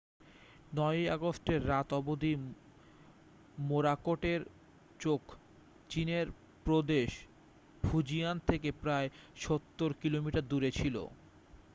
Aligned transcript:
9 0.75 0.85
ই 0.97 1.15
আগস্টের 1.15 1.61
রাত 1.69 1.89
অবধি 1.93 2.33
মোরাকোটের 3.67 4.41
চোখ 4.99 5.21
চীনের 5.89 6.27
প্রদেশ 6.65 7.09
ফুজিয়ান 7.83 8.37
থেকে 8.49 8.69
প্রায় 8.81 9.07
সত্তর 9.37 9.89
কিলোমিটার 10.01 10.49
দূরে 10.51 10.69
ছিল 10.79 10.95